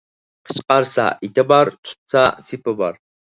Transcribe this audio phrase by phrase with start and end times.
[0.49, 2.99] قىچقارسا ئېتى بار، تۇتسا سېپى بار.